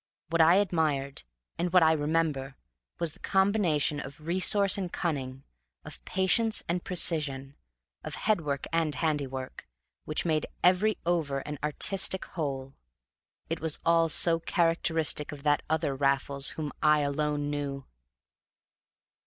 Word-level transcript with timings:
What 0.31 0.41
I 0.41 0.55
admired, 0.55 1.21
and 1.59 1.71
what 1.71 1.83
I 1.83 1.91
remember, 1.91 2.55
was 2.97 3.13
the 3.13 3.19
combination 3.19 3.99
of 3.99 4.25
resource 4.25 4.75
and 4.75 4.91
cunning, 4.91 5.43
of 5.85 6.03
patience 6.05 6.63
and 6.67 6.83
precision, 6.83 7.55
of 8.03 8.15
head 8.15 8.41
work 8.41 8.65
and 8.73 8.95
handiwork, 8.95 9.67
which 10.05 10.25
made 10.25 10.47
every 10.63 10.97
over 11.05 11.41
an 11.41 11.59
artistic 11.63 12.25
whole. 12.25 12.73
It 13.47 13.59
was 13.59 13.77
all 13.85 14.09
so 14.09 14.39
characteristic 14.39 15.31
of 15.31 15.43
that 15.43 15.61
other 15.69 15.95
Raffles 15.95 16.49
whom 16.57 16.71
I 16.81 17.01
alone 17.01 17.51
knew! 17.51 17.85